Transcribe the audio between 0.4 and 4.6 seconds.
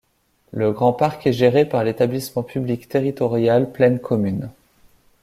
Le Grand Parc est géré par l'établissement public territorial Plaine Commune.